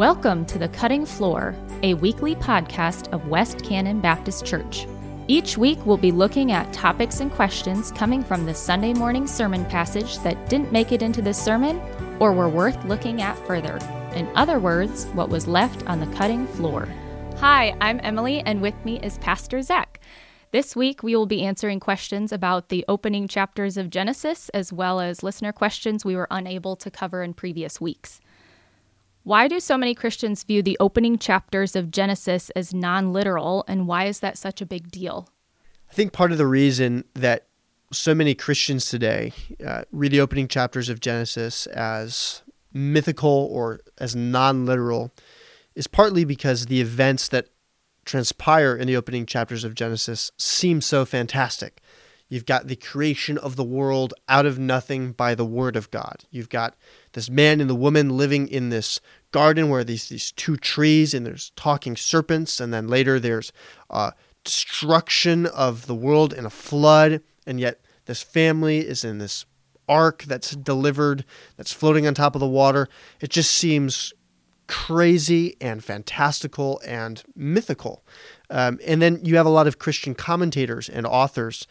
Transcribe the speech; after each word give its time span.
Welcome 0.00 0.46
to 0.46 0.58
The 0.58 0.68
Cutting 0.68 1.04
Floor, 1.04 1.54
a 1.82 1.92
weekly 1.92 2.34
podcast 2.34 3.12
of 3.12 3.28
West 3.28 3.62
Cannon 3.62 4.00
Baptist 4.00 4.46
Church. 4.46 4.86
Each 5.28 5.58
week, 5.58 5.78
we'll 5.84 5.98
be 5.98 6.10
looking 6.10 6.52
at 6.52 6.72
topics 6.72 7.20
and 7.20 7.30
questions 7.30 7.92
coming 7.92 8.24
from 8.24 8.46
the 8.46 8.54
Sunday 8.54 8.94
morning 8.94 9.26
sermon 9.26 9.66
passage 9.66 10.18
that 10.20 10.48
didn't 10.48 10.72
make 10.72 10.90
it 10.90 11.02
into 11.02 11.20
the 11.20 11.34
sermon 11.34 11.78
or 12.18 12.32
were 12.32 12.48
worth 12.48 12.82
looking 12.86 13.20
at 13.20 13.36
further. 13.46 13.76
In 14.14 14.26
other 14.34 14.58
words, 14.58 15.04
what 15.08 15.28
was 15.28 15.46
left 15.46 15.86
on 15.86 16.00
the 16.00 16.16
cutting 16.16 16.46
floor. 16.46 16.88
Hi, 17.36 17.76
I'm 17.82 18.00
Emily, 18.02 18.40
and 18.40 18.62
with 18.62 18.82
me 18.86 19.00
is 19.00 19.18
Pastor 19.18 19.60
Zach. 19.60 20.00
This 20.50 20.74
week, 20.74 21.02
we 21.02 21.14
will 21.14 21.26
be 21.26 21.42
answering 21.42 21.78
questions 21.78 22.32
about 22.32 22.70
the 22.70 22.86
opening 22.88 23.28
chapters 23.28 23.76
of 23.76 23.90
Genesis, 23.90 24.48
as 24.54 24.72
well 24.72 24.98
as 24.98 25.22
listener 25.22 25.52
questions 25.52 26.06
we 26.06 26.16
were 26.16 26.26
unable 26.30 26.74
to 26.76 26.90
cover 26.90 27.22
in 27.22 27.34
previous 27.34 27.82
weeks. 27.82 28.18
Why 29.22 29.48
do 29.48 29.60
so 29.60 29.76
many 29.76 29.94
Christians 29.94 30.42
view 30.44 30.62
the 30.62 30.76
opening 30.80 31.18
chapters 31.18 31.76
of 31.76 31.90
Genesis 31.90 32.50
as 32.50 32.72
non 32.72 33.12
literal, 33.12 33.64
and 33.68 33.86
why 33.86 34.06
is 34.06 34.20
that 34.20 34.38
such 34.38 34.60
a 34.60 34.66
big 34.66 34.90
deal? 34.90 35.28
I 35.90 35.92
think 35.92 36.12
part 36.12 36.32
of 36.32 36.38
the 36.38 36.46
reason 36.46 37.04
that 37.14 37.46
so 37.92 38.14
many 38.14 38.34
Christians 38.34 38.88
today 38.88 39.32
uh, 39.64 39.82
read 39.90 40.12
the 40.12 40.20
opening 40.20 40.48
chapters 40.48 40.88
of 40.88 41.00
Genesis 41.00 41.66
as 41.66 42.42
mythical 42.72 43.48
or 43.50 43.80
as 43.98 44.16
non 44.16 44.64
literal 44.64 45.12
is 45.74 45.86
partly 45.86 46.24
because 46.24 46.66
the 46.66 46.80
events 46.80 47.28
that 47.28 47.48
transpire 48.04 48.74
in 48.74 48.86
the 48.86 48.96
opening 48.96 49.26
chapters 49.26 49.64
of 49.64 49.74
Genesis 49.74 50.30
seem 50.36 50.80
so 50.80 51.04
fantastic. 51.04 51.80
You've 52.30 52.46
got 52.46 52.68
the 52.68 52.76
creation 52.76 53.36
of 53.36 53.56
the 53.56 53.64
world 53.64 54.14
out 54.28 54.46
of 54.46 54.56
nothing 54.58 55.10
by 55.12 55.34
the 55.34 55.44
word 55.44 55.74
of 55.74 55.90
God. 55.90 56.24
You've 56.30 56.48
got 56.48 56.76
this 57.12 57.28
man 57.28 57.60
and 57.60 57.68
the 57.68 57.74
woman 57.74 58.16
living 58.16 58.46
in 58.46 58.70
this 58.70 59.00
garden 59.32 59.68
where 59.68 59.82
these 59.84 60.08
these 60.08 60.30
two 60.32 60.56
trees 60.56 61.12
and 61.12 61.26
there's 61.26 61.50
talking 61.56 61.96
serpents, 61.96 62.60
and 62.60 62.72
then 62.72 62.86
later 62.86 63.18
there's 63.18 63.52
uh, 63.90 64.12
destruction 64.44 65.44
of 65.44 65.86
the 65.86 65.94
world 65.94 66.32
in 66.32 66.46
a 66.46 66.50
flood, 66.50 67.20
and 67.46 67.58
yet 67.58 67.80
this 68.06 68.22
family 68.22 68.78
is 68.78 69.04
in 69.04 69.18
this 69.18 69.44
ark 69.88 70.22
that's 70.22 70.52
delivered, 70.52 71.24
that's 71.56 71.72
floating 71.72 72.06
on 72.06 72.14
top 72.14 72.36
of 72.36 72.40
the 72.40 72.46
water. 72.46 72.88
It 73.20 73.30
just 73.30 73.50
seems 73.50 74.12
crazy 74.68 75.56
and 75.60 75.82
fantastical 75.82 76.80
and 76.86 77.24
mythical. 77.34 78.04
Um, 78.50 78.78
and 78.86 79.02
then 79.02 79.18
you 79.24 79.36
have 79.36 79.46
a 79.46 79.50
lot 79.50 79.66
of 79.66 79.80
Christian 79.80 80.14
commentators 80.14 80.88
and 80.88 81.04
authors 81.04 81.66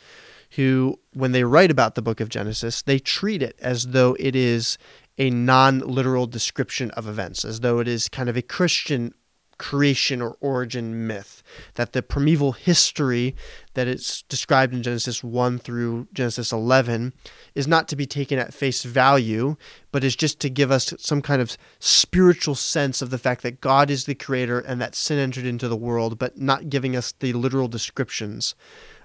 who, 0.51 0.99
when 1.13 1.31
they 1.31 1.43
write 1.43 1.71
about 1.71 1.95
the 1.95 2.01
book 2.01 2.19
of 2.19 2.29
Genesis, 2.29 2.81
they 2.81 2.99
treat 2.99 3.41
it 3.41 3.57
as 3.61 3.87
though 3.87 4.15
it 4.19 4.35
is 4.35 4.77
a 5.17 5.29
non 5.29 5.79
literal 5.79 6.25
description 6.25 6.91
of 6.91 7.07
events, 7.07 7.45
as 7.45 7.59
though 7.59 7.79
it 7.79 7.87
is 7.87 8.09
kind 8.09 8.29
of 8.29 8.37
a 8.37 8.41
Christian 8.41 9.13
creation 9.59 10.21
or 10.21 10.37
origin 10.39 11.05
myth. 11.05 11.43
That 11.75 11.93
the 11.93 12.01
primeval 12.01 12.53
history 12.53 13.35
that 13.75 13.87
is 13.87 14.23
described 14.29 14.73
in 14.73 14.81
Genesis 14.81 15.23
1 15.23 15.59
through 15.59 16.07
Genesis 16.13 16.51
11 16.51 17.13
is 17.53 17.67
not 17.67 17.87
to 17.89 17.95
be 17.95 18.07
taken 18.07 18.39
at 18.39 18.53
face 18.53 18.83
value, 18.83 19.57
but 19.91 20.03
is 20.03 20.15
just 20.15 20.39
to 20.39 20.49
give 20.49 20.71
us 20.71 20.93
some 20.97 21.21
kind 21.21 21.41
of 21.41 21.57
spiritual 21.79 22.55
sense 22.55 23.01
of 23.01 23.11
the 23.11 23.19
fact 23.19 23.43
that 23.43 23.61
God 23.61 23.91
is 23.91 24.05
the 24.05 24.15
creator 24.15 24.59
and 24.59 24.81
that 24.81 24.95
sin 24.95 25.19
entered 25.19 25.45
into 25.45 25.67
the 25.67 25.75
world, 25.75 26.17
but 26.17 26.39
not 26.39 26.69
giving 26.69 26.95
us 26.95 27.13
the 27.19 27.33
literal 27.33 27.67
descriptions 27.67 28.55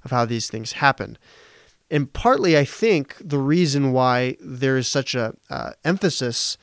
of 0.05 0.11
how 0.11 0.25
these 0.25 0.49
things 0.49 0.73
happen. 0.73 1.19
And 1.91 2.13
partly, 2.13 2.57
I 2.57 2.65
think 2.65 3.17
the 3.21 3.39
reason 3.39 3.93
why 3.93 4.37
there 4.41 4.77
is 4.77 4.89
such 4.89 5.15
a 5.15 5.35
uh, 5.51 5.73
emphasis 5.85 6.57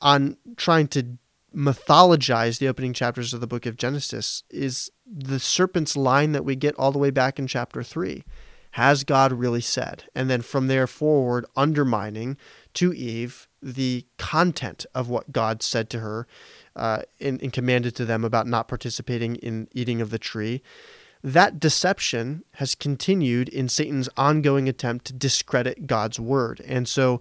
on 0.00 0.36
trying 0.56 0.88
to 0.88 1.18
mythologize 1.54 2.58
the 2.58 2.68
opening 2.68 2.92
chapters 2.92 3.34
of 3.34 3.40
the 3.40 3.46
book 3.46 3.66
of 3.66 3.76
Genesis 3.76 4.42
is 4.50 4.90
the 5.06 5.38
serpent's 5.38 5.96
line 5.96 6.32
that 6.32 6.44
we 6.44 6.56
get 6.56 6.74
all 6.76 6.92
the 6.92 6.98
way 6.98 7.10
back 7.10 7.38
in 7.38 7.46
chapter 7.46 7.82
3. 7.82 8.24
Has 8.72 9.04
God 9.04 9.32
really 9.32 9.60
said? 9.60 10.04
And 10.14 10.30
then 10.30 10.40
from 10.40 10.66
there 10.66 10.86
forward, 10.86 11.44
undermining 11.56 12.38
to 12.74 12.92
Eve 12.94 13.46
the 13.62 14.06
content 14.16 14.86
of 14.94 15.10
what 15.10 15.30
God 15.30 15.62
said 15.62 15.90
to 15.90 16.00
her 16.00 16.26
uh, 16.74 17.02
and, 17.20 17.42
and 17.42 17.52
commanded 17.52 17.94
to 17.96 18.06
them 18.06 18.24
about 18.24 18.46
not 18.46 18.68
participating 18.68 19.36
in 19.36 19.68
eating 19.72 20.00
of 20.00 20.08
the 20.08 20.18
tree. 20.18 20.62
That 21.24 21.60
deception 21.60 22.44
has 22.54 22.74
continued 22.74 23.48
in 23.48 23.68
Satan's 23.68 24.08
ongoing 24.16 24.68
attempt 24.68 25.04
to 25.06 25.12
discredit 25.12 25.86
God's 25.86 26.18
word. 26.18 26.60
And 26.66 26.88
so, 26.88 27.20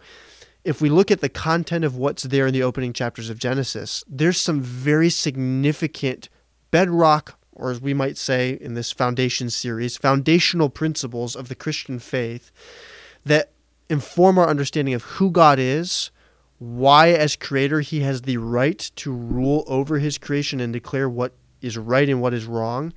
if 0.63 0.81
we 0.81 0.89
look 0.89 1.09
at 1.09 1.21
the 1.21 1.29
content 1.29 1.83
of 1.83 1.95
what's 1.95 2.23
there 2.23 2.47
in 2.47 2.53
the 2.53 2.63
opening 2.63 2.93
chapters 2.93 3.29
of 3.29 3.39
Genesis, 3.39 4.03
there's 4.07 4.39
some 4.39 4.61
very 4.61 5.09
significant 5.09 6.29
bedrock, 6.69 7.37
or 7.51 7.71
as 7.71 7.81
we 7.81 7.93
might 7.93 8.17
say 8.17 8.57
in 8.61 8.75
this 8.75 8.91
foundation 8.91 9.49
series, 9.49 9.97
foundational 9.97 10.69
principles 10.69 11.35
of 11.35 11.47
the 11.47 11.55
Christian 11.55 11.99
faith 11.99 12.51
that 13.25 13.51
inform 13.89 14.37
our 14.37 14.47
understanding 14.47 14.93
of 14.93 15.03
who 15.03 15.31
God 15.31 15.59
is, 15.59 16.11
why, 16.59 17.09
as 17.09 17.35
creator, 17.35 17.81
he 17.81 18.01
has 18.01 18.21
the 18.21 18.37
right 18.37 18.79
to 18.95 19.11
rule 19.11 19.63
over 19.67 19.97
his 19.97 20.17
creation 20.17 20.59
and 20.59 20.71
declare 20.71 21.09
what 21.09 21.33
is 21.59 21.77
right 21.77 22.07
and 22.07 22.21
what 22.21 22.33
is 22.33 22.45
wrong, 22.45 22.93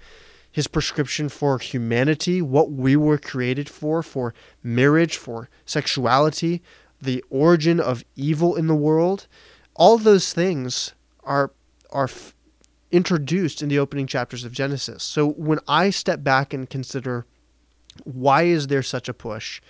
his 0.55 0.69
prescription 0.69 1.29
for 1.29 1.59
humanity, 1.59 2.41
what 2.41 2.71
we 2.71 2.95
were 2.95 3.19
created 3.19 3.69
for, 3.69 4.05
for 4.05 4.33
marriage, 4.63 5.17
for 5.17 5.49
sexuality, 5.67 6.63
the 7.03 7.25
origin 7.29 7.81
of 7.81 8.05
evil 8.15 8.55
in 8.55 8.69
the 8.69 8.75
world, 8.77 9.27
all 9.75 9.99
those 9.99 10.33
things 10.33 10.95
are 11.25 11.51
are 11.91 12.05
f- 12.05 12.37
introduced 12.93 13.63
in 13.63 13.69
the 13.69 13.81
opening 13.81 14.07
chapters 14.07 14.45
of 14.45 14.53
Genesis. 14.53 15.03
So 15.03 15.29
when 15.29 15.59
I 15.67 15.91
step 15.91 16.23
back 16.23 16.55
and 16.55 16.71
consider 16.71 17.27
why 18.05 18.45
is 18.45 18.69
there 18.69 18.85
such 18.85 19.09
a 19.09 19.15
push 19.15 19.61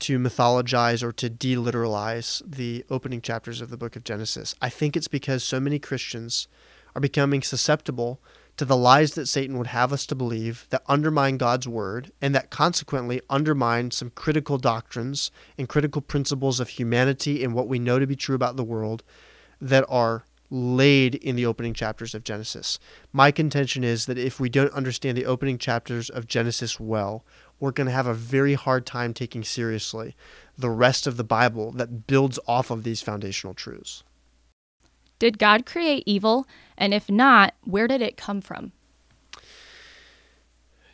to 0.00 0.18
mythologize 0.18 1.02
or 1.02 1.12
to 1.12 1.30
deliteralize 1.30 2.42
the 2.44 2.84
opening 2.90 3.22
chapters 3.22 3.62
of 3.62 3.70
the 3.70 3.78
book 3.78 3.96
of 3.96 4.04
Genesis, 4.04 4.54
I 4.60 4.68
think 4.68 4.98
it's 4.98 5.08
because 5.08 5.42
so 5.42 5.60
many 5.60 5.78
Christians 5.78 6.46
are 6.94 7.00
becoming 7.00 7.40
susceptible 7.40 8.20
to 8.60 8.66
the 8.66 8.76
lies 8.76 9.14
that 9.14 9.24
Satan 9.24 9.56
would 9.56 9.68
have 9.68 9.90
us 9.90 10.04
to 10.04 10.14
believe 10.14 10.66
that 10.68 10.82
undermine 10.86 11.38
God's 11.38 11.66
word 11.66 12.12
and 12.20 12.34
that 12.34 12.50
consequently 12.50 13.22
undermine 13.30 13.90
some 13.90 14.10
critical 14.10 14.58
doctrines 14.58 15.30
and 15.56 15.66
critical 15.66 16.02
principles 16.02 16.60
of 16.60 16.68
humanity 16.68 17.42
and 17.42 17.54
what 17.54 17.68
we 17.68 17.78
know 17.78 17.98
to 17.98 18.06
be 18.06 18.16
true 18.16 18.34
about 18.34 18.56
the 18.56 18.62
world 18.62 19.02
that 19.62 19.86
are 19.88 20.26
laid 20.50 21.14
in 21.14 21.36
the 21.36 21.46
opening 21.46 21.72
chapters 21.72 22.14
of 22.14 22.22
Genesis. 22.22 22.78
My 23.14 23.30
contention 23.30 23.82
is 23.82 24.04
that 24.04 24.18
if 24.18 24.38
we 24.38 24.50
don't 24.50 24.74
understand 24.74 25.16
the 25.16 25.24
opening 25.24 25.56
chapters 25.56 26.10
of 26.10 26.26
Genesis 26.26 26.78
well, 26.78 27.24
we're 27.60 27.70
going 27.70 27.86
to 27.86 27.94
have 27.94 28.06
a 28.06 28.12
very 28.12 28.52
hard 28.52 28.84
time 28.84 29.14
taking 29.14 29.42
seriously 29.42 30.14
the 30.58 30.68
rest 30.68 31.06
of 31.06 31.16
the 31.16 31.24
Bible 31.24 31.72
that 31.72 32.06
builds 32.06 32.38
off 32.46 32.70
of 32.70 32.82
these 32.82 33.00
foundational 33.00 33.54
truths. 33.54 34.04
Did 35.20 35.38
God 35.38 35.64
create 35.64 36.02
evil? 36.06 36.48
And 36.76 36.92
if 36.92 37.08
not, 37.08 37.54
where 37.62 37.86
did 37.86 38.02
it 38.02 38.16
come 38.16 38.40
from? 38.40 38.72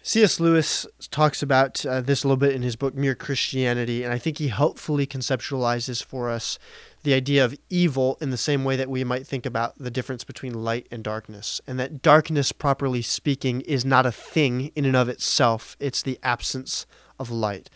C.S. 0.03 0.39
Lewis 0.39 0.87
talks 1.11 1.43
about 1.43 1.85
uh, 1.85 2.01
this 2.01 2.23
a 2.23 2.29
little 2.29 2.37
bit 2.37 2.55
in 2.55 2.63
his 2.63 2.77
book 2.77 2.95
Mere 2.95 3.17
Christianity, 3.17 4.05
and 4.05 4.13
I 4.13 4.19
think 4.19 4.39
he 4.39 4.49
helpfully 4.49 5.05
conceptualizes 5.05 6.05
for 6.05 6.31
us 6.31 6.61
the 7.03 7.13
idea 7.13 7.45
of 7.45 7.59
evil 7.71 8.17
in 8.21 8.31
the 8.31 8.37
same 8.37 8.63
way 8.63 8.77
that 8.77 8.89
we 8.89 9.03
might 9.03 9.27
think 9.27 9.45
about 9.45 9.77
the 9.79 9.91
difference 9.91 10.23
between 10.23 10.55
light 10.55 10.87
and 10.93 11.03
darkness. 11.03 11.61
And 11.67 11.81
that 11.81 12.03
darkness, 12.03 12.53
properly 12.53 13.03
speaking, 13.03 13.63
is 13.63 13.85
not 13.85 14.07
a 14.07 14.13
thing 14.13 14.71
in 14.77 14.85
and 14.85 14.95
of 14.95 15.09
itself, 15.09 15.77
it's 15.81 16.03
the 16.03 16.21
absence 16.23 16.87
of 17.19 17.31
light. 17.31 17.69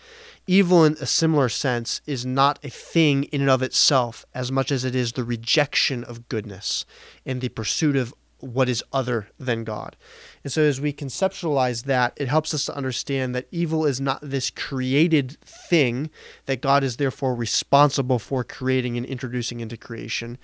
Evil, 0.51 0.85
in 0.85 0.95
a 0.95 1.07
similar 1.07 1.49
sense, 1.49 2.01
is 2.09 2.27
not 2.27 2.59
a 2.65 2.71
thing 2.71 3.23
in 3.23 3.41
and 3.41 3.49
of 3.49 3.63
itself 3.63 4.25
as 4.35 4.51
much 4.51 4.73
as 4.73 4.85
it 4.85 4.97
is 4.97 5.13
the 5.13 5.23
rejection 5.23 6.03
of 6.03 6.29
goodness 6.29 6.85
and 7.25 7.41
the 7.41 7.49
pursuit 7.49 7.95
of 7.95 8.13
what 8.41 8.69
is 8.69 8.83
other 8.93 9.29
than 9.39 9.63
God. 9.63 9.97
And 10.43 10.53
so, 10.53 10.63
as 10.63 10.81
we 10.81 10.93
conceptualize 10.93 11.85
that, 11.85 12.15
it 12.17 12.27
helps 12.27 12.53
us 12.53 12.65
to 12.65 12.75
understand 12.75 13.33
that 13.33 13.47
evil 13.53 13.87
is 13.87 14.01
not 14.01 14.19
this 14.23 14.51
created 14.51 15.39
thing 15.43 16.11
that 16.47 16.63
God 16.63 16.83
is 16.83 16.97
therefore 16.97 17.37
responsible 17.37 18.19
for 18.19 18.43
creating 18.43 18.97
and 18.97 19.07
introducing 19.07 19.61
into 19.61 19.77
creation. 19.77 20.37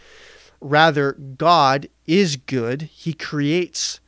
Rather, 0.61 1.15
God 1.15 1.89
is 2.07 2.37
good. 2.37 2.83
He 2.83 3.13
creates 3.13 3.99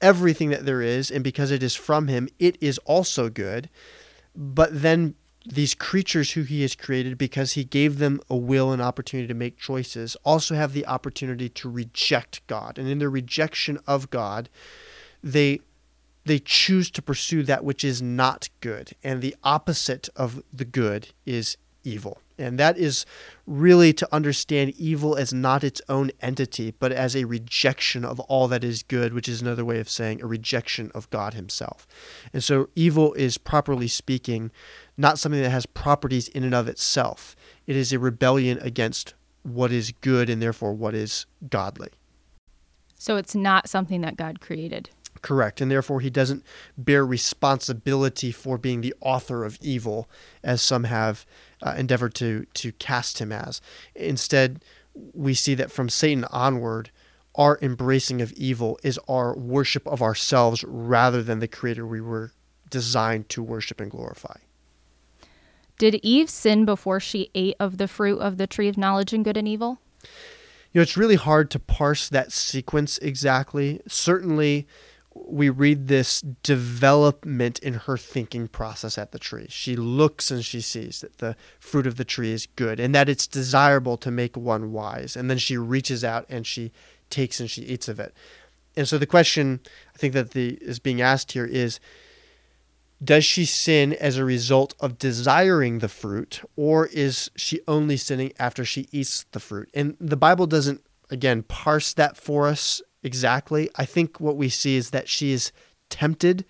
everything 0.00 0.50
that 0.50 0.64
there 0.64 0.80
is, 0.80 1.10
and 1.10 1.24
because 1.24 1.50
it 1.50 1.64
is 1.64 1.74
from 1.74 2.06
Him, 2.06 2.28
it 2.38 2.56
is 2.60 2.78
also 2.84 3.28
good. 3.28 3.68
But 4.36 4.80
then 4.80 5.16
these 5.46 5.74
creatures 5.74 6.32
who 6.32 6.42
he 6.42 6.62
has 6.62 6.74
created 6.74 7.16
because 7.16 7.52
he 7.52 7.64
gave 7.64 7.98
them 7.98 8.20
a 8.28 8.36
will 8.36 8.72
and 8.72 8.82
opportunity 8.82 9.26
to 9.26 9.34
make 9.34 9.58
choices 9.58 10.16
also 10.24 10.54
have 10.54 10.72
the 10.72 10.86
opportunity 10.86 11.48
to 11.48 11.70
reject 11.70 12.46
God. 12.46 12.78
And 12.78 12.88
in 12.88 12.98
their 12.98 13.10
rejection 13.10 13.78
of 13.86 14.10
God 14.10 14.48
they 15.22 15.60
they 16.24 16.38
choose 16.38 16.90
to 16.90 17.02
pursue 17.02 17.42
that 17.44 17.64
which 17.64 17.82
is 17.82 18.02
not 18.02 18.50
good. 18.60 18.92
And 19.02 19.22
the 19.22 19.34
opposite 19.42 20.08
of 20.14 20.42
the 20.52 20.66
good 20.66 21.08
is 21.24 21.56
evil 21.82 22.20
And 22.40 22.58
that 22.58 22.78
is 22.78 23.04
really 23.46 23.92
to 23.92 24.08
understand 24.12 24.74
evil 24.76 25.16
as 25.16 25.32
not 25.32 25.62
its 25.62 25.82
own 25.88 26.10
entity, 26.20 26.74
but 26.78 26.92
as 26.92 27.14
a 27.14 27.24
rejection 27.24 28.04
of 28.04 28.18
all 28.20 28.48
that 28.48 28.64
is 28.64 28.82
good, 28.82 29.12
which 29.12 29.28
is 29.28 29.42
another 29.42 29.64
way 29.64 29.78
of 29.78 29.88
saying 29.88 30.22
a 30.22 30.26
rejection 30.26 30.90
of 30.94 31.10
God 31.10 31.34
Himself. 31.34 31.86
And 32.32 32.42
so 32.42 32.68
evil 32.74 33.12
is, 33.14 33.38
properly 33.38 33.88
speaking, 33.88 34.50
not 34.96 35.18
something 35.18 35.42
that 35.42 35.50
has 35.50 35.66
properties 35.66 36.28
in 36.28 36.44
and 36.44 36.54
of 36.54 36.68
itself. 36.68 37.36
It 37.66 37.76
is 37.76 37.92
a 37.92 37.98
rebellion 37.98 38.58
against 38.60 39.14
what 39.42 39.72
is 39.72 39.92
good 40.00 40.28
and 40.28 40.40
therefore 40.42 40.74
what 40.74 40.94
is 40.94 41.26
godly. 41.48 41.88
So 42.96 43.16
it's 43.16 43.34
not 43.34 43.68
something 43.68 44.02
that 44.02 44.16
God 44.16 44.40
created. 44.40 44.90
Correct. 45.22 45.60
And 45.60 45.70
therefore, 45.70 46.00
he 46.00 46.10
doesn't 46.10 46.44
bear 46.78 47.04
responsibility 47.04 48.32
for 48.32 48.56
being 48.56 48.80
the 48.80 48.94
author 49.00 49.44
of 49.44 49.58
evil, 49.60 50.08
as 50.42 50.62
some 50.62 50.84
have 50.84 51.26
uh, 51.62 51.74
endeavored 51.76 52.14
to, 52.14 52.46
to 52.54 52.72
cast 52.72 53.18
him 53.18 53.30
as. 53.32 53.60
Instead, 53.94 54.64
we 54.94 55.34
see 55.34 55.54
that 55.54 55.70
from 55.70 55.88
Satan 55.88 56.24
onward, 56.30 56.90
our 57.34 57.58
embracing 57.62 58.20
of 58.22 58.32
evil 58.32 58.78
is 58.82 58.98
our 59.08 59.36
worship 59.36 59.86
of 59.86 60.02
ourselves 60.02 60.64
rather 60.66 61.22
than 61.22 61.38
the 61.38 61.48
creator 61.48 61.86
we 61.86 62.00
were 62.00 62.32
designed 62.70 63.28
to 63.28 63.42
worship 63.42 63.80
and 63.80 63.90
glorify. 63.90 64.36
Did 65.78 65.96
Eve 66.02 66.28
sin 66.28 66.64
before 66.64 67.00
she 67.00 67.30
ate 67.34 67.56
of 67.58 67.78
the 67.78 67.88
fruit 67.88 68.18
of 68.18 68.36
the 68.36 68.46
tree 68.46 68.68
of 68.68 68.76
knowledge 68.76 69.12
and 69.12 69.24
good 69.24 69.36
and 69.36 69.48
evil? 69.48 69.80
You 70.72 70.78
know, 70.78 70.82
it's 70.82 70.96
really 70.96 71.16
hard 71.16 71.50
to 71.52 71.58
parse 71.58 72.08
that 72.08 72.32
sequence 72.32 72.98
exactly. 72.98 73.80
Certainly, 73.88 74.66
we 75.14 75.48
read 75.48 75.88
this 75.88 76.20
development 76.42 77.58
in 77.58 77.74
her 77.74 77.96
thinking 77.96 78.46
process 78.46 78.96
at 78.96 79.10
the 79.10 79.18
tree. 79.18 79.46
She 79.48 79.74
looks 79.74 80.30
and 80.30 80.44
she 80.44 80.60
sees 80.60 81.00
that 81.00 81.18
the 81.18 81.36
fruit 81.58 81.86
of 81.86 81.96
the 81.96 82.04
tree 82.04 82.32
is 82.32 82.46
good 82.54 82.78
and 82.78 82.94
that 82.94 83.08
it's 83.08 83.26
desirable 83.26 83.96
to 83.98 84.10
make 84.10 84.36
one 84.36 84.72
wise. 84.72 85.16
And 85.16 85.28
then 85.28 85.38
she 85.38 85.56
reaches 85.56 86.04
out 86.04 86.26
and 86.28 86.46
she 86.46 86.72
takes 87.08 87.40
and 87.40 87.50
she 87.50 87.62
eats 87.62 87.88
of 87.88 87.98
it. 87.98 88.14
And 88.76 88.86
so 88.86 88.98
the 88.98 89.06
question 89.06 89.60
I 89.94 89.98
think 89.98 90.14
that 90.14 90.30
the 90.30 90.54
is 90.60 90.78
being 90.78 91.00
asked 91.00 91.32
here 91.32 91.46
is 91.46 91.80
does 93.02 93.24
she 93.24 93.46
sin 93.46 93.94
as 93.94 94.16
a 94.16 94.24
result 94.24 94.74
of 94.78 94.98
desiring 94.98 95.78
the 95.78 95.88
fruit 95.88 96.42
or 96.54 96.86
is 96.86 97.30
she 97.34 97.60
only 97.66 97.96
sinning 97.96 98.32
after 98.38 98.64
she 98.64 98.86
eats 98.92 99.24
the 99.32 99.40
fruit? 99.40 99.70
And 99.74 99.96
the 99.98 100.16
Bible 100.16 100.46
doesn't 100.46 100.84
again 101.10 101.42
parse 101.42 101.92
that 101.94 102.16
for 102.16 102.46
us 102.46 102.80
exactly. 103.02 103.70
I 103.76 103.84
think 103.84 104.20
what 104.20 104.36
we 104.36 104.48
see 104.48 104.76
is 104.76 104.90
that 104.90 105.08
she 105.08 105.32
is 105.32 105.52
tempted 105.88 106.44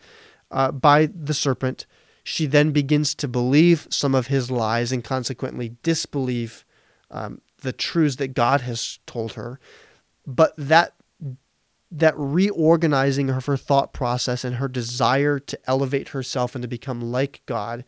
uh, 0.50 0.73
by 0.73 1.06
the 1.06 1.35
serpent. 1.35 1.87
She 2.23 2.47
then 2.47 2.73
begins 2.73 3.14
to 3.17 3.29
believe 3.29 3.87
some 3.91 4.14
of 4.14 4.29
his 4.29 4.50
lies 4.50 4.93
and 4.93 5.02
consequently 5.02 5.76
disbelieve 5.82 6.64
um, 7.11 7.41
the 7.62 7.73
truths 7.73 8.17
that 8.17 8.35
God 8.35 8.61
has 8.62 8.99
told 9.06 9.32
her. 9.32 9.58
But 10.26 10.55
that 10.56 10.94
that 11.93 12.14
reorganizing 12.17 13.31
of 13.31 13.47
her 13.47 13.56
thought 13.56 13.93
process 13.93 14.44
and 14.44 14.56
her 14.56 14.69
desire 14.69 15.41
to 15.41 15.58
elevate 15.69 16.11
herself 16.11 16.55
and 16.55 16.62
to 16.62 16.69
become 16.69 17.00
like 17.00 17.43
God 17.47 17.85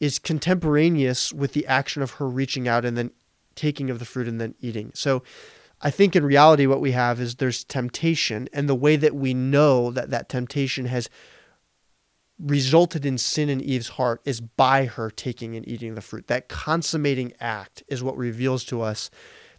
is 0.00 0.18
contemporaneous 0.18 1.32
with 1.32 1.54
the 1.54 1.66
action 1.66 2.02
of 2.02 2.12
her 2.12 2.28
reaching 2.28 2.68
out 2.68 2.84
and 2.84 2.96
then 2.96 3.10
taking 3.54 3.88
of 3.88 3.98
the 3.98 4.04
fruit 4.04 4.28
and 4.28 4.38
then 4.38 4.54
eating. 4.60 4.90
So 4.94 5.22
I 5.80 5.90
think 5.90 6.16
in 6.16 6.24
reality, 6.24 6.66
what 6.66 6.80
we 6.80 6.92
have 6.92 7.20
is 7.20 7.36
there's 7.36 7.64
temptation, 7.64 8.48
and 8.52 8.68
the 8.68 8.74
way 8.74 8.96
that 8.96 9.14
we 9.14 9.32
know 9.32 9.90
that 9.92 10.10
that 10.10 10.28
temptation 10.28 10.86
has 10.86 11.08
resulted 12.38 13.04
in 13.04 13.18
sin 13.18 13.48
in 13.48 13.60
Eve's 13.60 13.90
heart 13.90 14.20
is 14.24 14.40
by 14.40 14.86
her 14.86 15.10
taking 15.10 15.56
and 15.56 15.66
eating 15.68 15.94
the 15.94 16.00
fruit. 16.00 16.26
That 16.28 16.48
consummating 16.48 17.32
act 17.40 17.82
is 17.88 18.02
what 18.02 18.16
reveals 18.16 18.64
to 18.64 18.80
us 18.80 19.10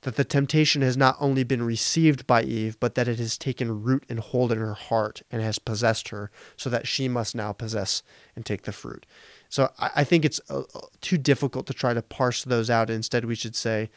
that 0.01 0.15
the 0.15 0.23
temptation 0.23 0.81
has 0.81 0.95
not 0.95 1.17
only 1.19 1.43
been 1.43 1.61
received 1.61 2.25
by 2.25 2.41
Eve, 2.43 2.79
but 2.79 2.95
that 2.95 3.07
it 3.07 3.19
has 3.19 3.37
taken 3.37 3.83
root 3.83 4.05
and 4.07 4.19
hold 4.19 4.51
in 4.51 4.57
her 4.57 4.73
heart 4.73 5.21
and 5.29 5.41
has 5.41 5.59
possessed 5.59 6.09
her, 6.09 6.31
so 6.55 6.69
that 6.69 6.87
she 6.87 7.09
must 7.09 7.35
now 7.35 7.51
possess 7.51 8.01
and 8.35 8.45
take 8.45 8.63
the 8.63 8.71
fruit. 8.71 9.05
So 9.49 9.71
I, 9.79 10.03
think 10.03 10.23
it's 10.23 10.39
uh, 10.49 10.59
uh, 10.73 10.79
too 11.01 11.17
difficult 11.17 11.65
to 11.67 11.73
try 11.73 11.93
to 11.93 12.01
parse 12.01 12.43
those 12.43 12.69
out. 12.69 12.89
Instead, 12.89 13.25
we 13.25 13.35
should 13.35 13.55
say 13.55 13.89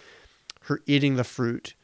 her 0.62 0.80
eating 0.86 1.16
the 1.16 1.25
fruit 1.25 1.75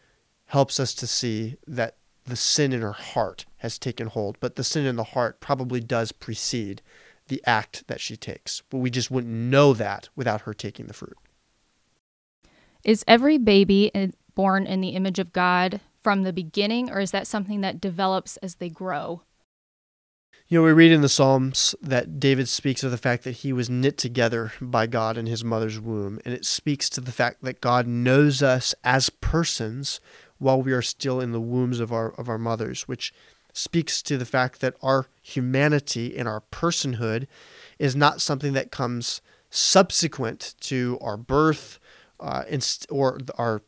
helps 0.48 0.80
us 0.80 0.94
to 0.94 1.06
see 1.06 1.56
that 1.66 1.96
the 2.24 2.36
sin 2.36 2.72
in 2.72 2.82
her 2.82 2.92
heart 2.92 3.46
has 3.58 3.78
taken 3.78 4.06
hold, 4.06 4.36
but 4.40 4.56
the 4.56 4.64
sin 4.64 4.86
in 4.86 4.96
the 4.96 5.04
heart 5.04 5.40
probably 5.40 5.80
does 5.80 6.12
precede 6.12 6.82
the 7.28 7.42
act 7.46 7.86
that 7.86 8.00
she 8.00 8.16
takes. 8.16 8.62
But 8.70 8.78
we 8.78 8.90
just 8.90 9.10
wouldn't 9.10 9.32
know 9.32 9.72
that 9.74 10.08
without 10.16 10.42
her 10.42 10.54
taking 10.54 10.86
the 10.86 10.94
fruit. 10.94 11.16
Is 12.84 13.04
every 13.06 13.38
baby 13.38 13.90
born 14.34 14.66
in 14.66 14.80
the 14.80 14.90
image 14.90 15.18
of 15.18 15.32
God 15.32 15.80
from 16.02 16.22
the 16.22 16.32
beginning, 16.32 16.90
or 16.90 17.00
is 17.00 17.10
that 17.10 17.26
something 17.26 17.60
that 17.60 17.80
develops 17.80 18.36
as 18.38 18.56
they 18.56 18.68
grow? 18.68 19.22
You 20.50 20.58
know, 20.58 20.64
we 20.64 20.72
read 20.72 20.92
in 20.92 21.02
the 21.02 21.10
Psalms 21.10 21.74
that 21.82 22.18
David 22.18 22.48
speaks 22.48 22.82
of 22.82 22.90
the 22.90 22.96
fact 22.96 23.24
that 23.24 23.32
he 23.32 23.52
was 23.52 23.68
knit 23.68 23.98
together 23.98 24.52
by 24.62 24.86
God 24.86 25.18
in 25.18 25.26
his 25.26 25.44
mother's 25.44 25.78
womb. 25.78 26.20
And 26.24 26.32
it 26.32 26.46
speaks 26.46 26.88
to 26.90 27.02
the 27.02 27.12
fact 27.12 27.42
that 27.42 27.60
God 27.60 27.86
knows 27.86 28.42
us 28.42 28.74
as 28.82 29.10
persons 29.10 30.00
while 30.38 30.60
we 30.62 30.72
are 30.72 30.82
still 30.82 31.20
in 31.20 31.32
the 31.32 31.40
wombs 31.40 31.80
of 31.80 31.92
our 31.92 32.10
of 32.12 32.28
our 32.28 32.38
mothers, 32.38 32.82
which 32.82 33.12
speaks 33.52 34.02
to 34.02 34.16
the 34.16 34.24
fact 34.24 34.60
that 34.60 34.74
our 34.82 35.06
humanity 35.22 36.16
and 36.16 36.28
our 36.28 36.42
personhood 36.52 37.26
is 37.78 37.96
not 37.96 38.20
something 38.20 38.52
that 38.52 38.70
comes 38.70 39.20
subsequent 39.50 40.54
to 40.60 40.98
our 41.00 41.16
birth 41.16 41.80
uh, 42.20 42.44
or 42.90 43.18
our 43.36 43.62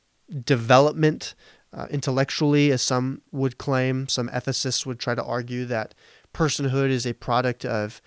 development 0.44 1.34
uh, 1.72 1.86
intellectually, 1.90 2.70
as 2.72 2.82
some 2.82 3.22
would 3.32 3.58
claim. 3.58 4.08
Some 4.08 4.28
ethicists 4.28 4.84
would 4.86 4.98
try 4.98 5.14
to 5.14 5.24
argue 5.24 5.64
that 5.66 5.94
personhood 6.34 6.90
is 6.90 7.06
a 7.06 7.14
product 7.14 7.64
of 7.64 8.00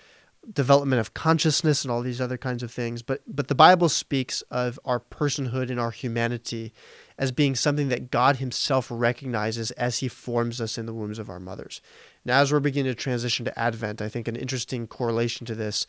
development 0.52 1.00
of 1.00 1.14
consciousness 1.14 1.84
and 1.84 1.92
all 1.92 2.02
these 2.02 2.20
other 2.20 2.38
kinds 2.38 2.64
of 2.64 2.72
things. 2.72 3.02
But 3.02 3.22
but 3.28 3.48
the 3.48 3.56
Bible 3.56 3.90
speaks 3.90 4.42
of 4.44 4.80
our 4.84 5.00
personhood 5.00 5.70
and 5.70 5.80
our 5.80 5.92
humanity 5.92 6.74
as 7.18 7.32
being 7.32 7.56
something 7.56 7.90
that 7.90 8.12
God 8.12 8.38
Himself 8.38 8.88
recognizes 8.90 9.72
as 9.72 10.00
He 10.00 10.08
forms 10.08 10.60
us 10.60 10.78
in 10.78 10.86
the 10.86 10.94
wombs 10.94 11.20
of 11.20 11.30
our 11.30 11.40
mothers. 11.40 11.82
Now, 12.26 12.42
as 12.42 12.52
we're 12.52 12.60
beginning 12.60 12.92
to 12.92 12.96
transition 12.96 13.46
to 13.46 13.60
Advent, 13.60 14.02
I 14.02 14.10
think 14.10 14.28
an 14.28 14.36
interesting 14.36 14.88
correlation 14.88 15.46
to 15.48 15.56
this 15.56 15.86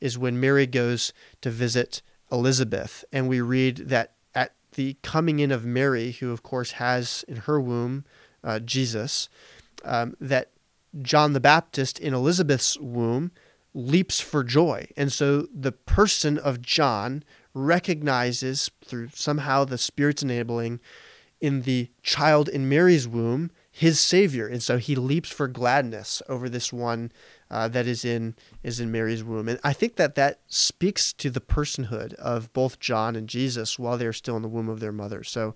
is 0.00 0.18
when 0.18 0.40
Mary 0.40 0.66
goes 0.66 1.12
to 1.40 1.50
visit 1.50 2.02
Elizabeth, 2.30 3.04
and 3.12 3.28
we 3.28 3.40
read 3.40 3.76
that 3.88 4.12
at 4.34 4.52
the 4.74 4.96
coming 5.02 5.38
in 5.38 5.52
of 5.52 5.64
Mary, 5.64 6.12
who 6.12 6.32
of 6.32 6.42
course 6.42 6.72
has 6.72 7.24
in 7.28 7.36
her 7.36 7.60
womb 7.60 8.04
uh, 8.42 8.58
Jesus, 8.58 9.28
um, 9.84 10.16
that 10.20 10.50
John 11.02 11.32
the 11.32 11.40
Baptist 11.40 11.98
in 11.98 12.14
Elizabeth's 12.14 12.78
womb 12.78 13.30
leaps 13.74 14.20
for 14.20 14.42
joy. 14.42 14.88
And 14.96 15.12
so 15.12 15.46
the 15.54 15.72
person 15.72 16.38
of 16.38 16.62
John 16.62 17.22
recognizes 17.56 18.70
through 18.84 19.08
somehow 19.14 19.64
the 19.64 19.78
Spirit's 19.78 20.22
enabling 20.22 20.78
in 21.40 21.62
the 21.62 21.90
child 22.02 22.48
in 22.48 22.68
Mary's 22.68 23.08
womb 23.08 23.50
his 23.70 24.00
Savior, 24.00 24.46
and 24.46 24.62
so 24.62 24.78
he 24.78 24.94
leaps 24.94 25.30
for 25.30 25.48
gladness 25.48 26.22
over 26.30 26.48
this 26.48 26.72
one 26.72 27.12
uh, 27.50 27.68
that 27.68 27.86
is 27.86 28.06
in 28.06 28.34
is 28.62 28.80
in 28.80 28.90
Mary's 28.90 29.22
womb. 29.22 29.48
And 29.48 29.60
I 29.62 29.74
think 29.74 29.96
that 29.96 30.14
that 30.14 30.40
speaks 30.46 31.12
to 31.12 31.28
the 31.28 31.42
personhood 31.42 32.14
of 32.14 32.50
both 32.54 32.80
John 32.80 33.14
and 33.14 33.28
Jesus 33.28 33.78
while 33.78 33.98
they 33.98 34.06
are 34.06 34.14
still 34.14 34.36
in 34.36 34.40
the 34.40 34.48
womb 34.48 34.70
of 34.70 34.80
their 34.80 34.92
mother. 34.92 35.22
So 35.22 35.54